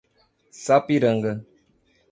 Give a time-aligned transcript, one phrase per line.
[0.63, 1.31] Sapiranga